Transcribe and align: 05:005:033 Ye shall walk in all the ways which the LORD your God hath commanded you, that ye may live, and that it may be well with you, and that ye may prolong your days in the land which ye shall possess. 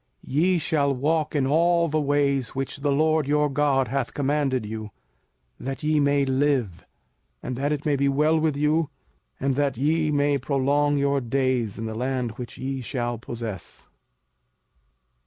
05:005:033 0.27 0.33
Ye 0.35 0.57
shall 0.57 0.95
walk 0.95 1.35
in 1.35 1.45
all 1.45 1.87
the 1.87 2.01
ways 2.01 2.55
which 2.55 2.77
the 2.77 2.91
LORD 2.91 3.27
your 3.27 3.49
God 3.51 3.89
hath 3.89 4.15
commanded 4.15 4.65
you, 4.65 4.89
that 5.59 5.83
ye 5.83 5.99
may 5.99 6.25
live, 6.25 6.83
and 7.43 7.55
that 7.55 7.71
it 7.71 7.85
may 7.85 7.95
be 7.95 8.09
well 8.09 8.39
with 8.39 8.57
you, 8.57 8.89
and 9.39 9.55
that 9.57 9.77
ye 9.77 10.09
may 10.09 10.39
prolong 10.39 10.97
your 10.97 11.21
days 11.21 11.77
in 11.77 11.85
the 11.85 11.93
land 11.93 12.31
which 12.31 12.57
ye 12.57 12.81
shall 12.81 13.19
possess. 13.19 13.87